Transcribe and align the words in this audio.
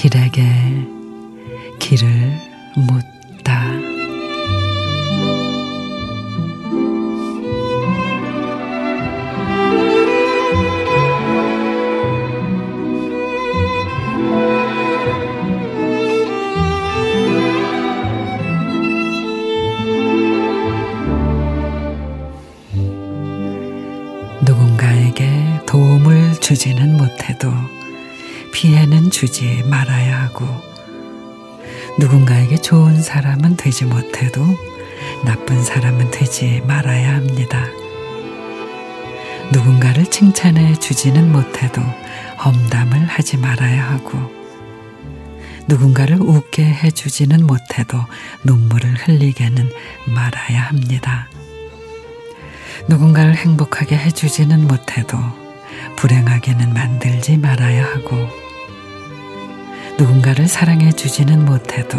길에게 0.00 0.42
길을 1.78 2.08
묻 2.74 3.19
주지는 26.50 26.96
못해도 26.96 27.48
피해는 28.52 29.12
주지 29.12 29.62
말아야 29.66 30.20
하고 30.22 30.44
누군가에게 31.96 32.56
좋은 32.56 33.00
사람은 33.00 33.54
되지 33.54 33.84
못해도 33.84 34.44
나쁜 35.24 35.62
사람은 35.62 36.10
되지 36.10 36.60
말아야 36.66 37.14
합니다. 37.14 37.68
누군가를 39.52 40.06
칭찬해 40.06 40.74
주지는 40.74 41.30
못해도 41.30 41.82
험담을 42.44 43.06
하지 43.06 43.36
말아야 43.36 43.88
하고 43.88 44.18
누군가를 45.68 46.20
웃게 46.20 46.64
해 46.64 46.90
주지는 46.90 47.46
못해도 47.46 47.96
눈물을 48.42 48.92
흘리게는 48.94 49.70
말아야 50.06 50.62
합니다. 50.62 51.28
누군가를 52.88 53.36
행복하게 53.36 53.96
해 53.96 54.10
주지는 54.10 54.66
못해도 54.66 55.49
불행하게는 55.96 56.72
만들지 56.72 57.36
말아야 57.36 57.84
하고 57.84 58.28
누군가를 59.98 60.48
사랑해 60.48 60.92
주지는 60.92 61.44
못해도 61.44 61.98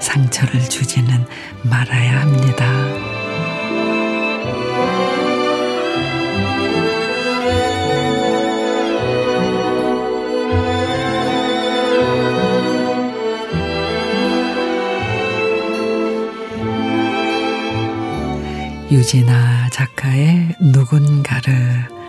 상처를 0.00 0.60
주지는 0.68 1.24
말아야 1.62 2.20
합니다. 2.22 2.66
유진아 18.90 19.68
작가의 19.70 20.56
누군가를 20.60 21.99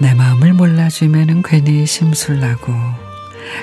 내 0.00 0.12
마음을 0.14 0.52
몰라주면은 0.52 1.42
괜히 1.42 1.86
심술나고 1.86 2.72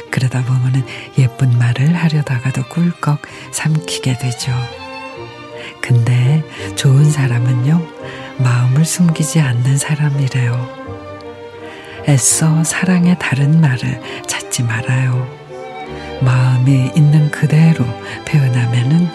그러다 0.09 0.43
보면은 0.43 0.83
예쁜 1.17 1.57
말을 1.57 1.93
하려다가도 1.93 2.63
꿀꺽 2.69 3.21
삼키게 3.51 4.17
되죠. 4.17 4.51
근데 5.81 6.43
좋은 6.75 7.09
사람은요 7.09 7.85
마음을 8.38 8.85
숨기지 8.85 9.41
않는 9.41 9.77
사람이래요. 9.77 10.81
애써 12.07 12.63
사랑의 12.63 13.17
다른 13.19 13.59
말을 13.59 14.01
찾지 14.27 14.63
말아요. 14.63 15.27
마음이 16.21 16.91
있는 16.95 17.29
그대로 17.29 17.85
표현하면은 18.25 19.09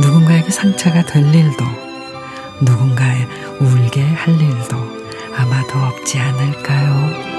누군가에게 0.00 0.50
상처가 0.50 1.04
될 1.04 1.22
일도 1.34 1.64
누군가의 2.62 3.26
울게 3.60 4.02
할 4.02 4.40
일도 4.40 5.01
아마도 5.34 5.78
없지 5.78 6.18
않을까요? 6.18 7.31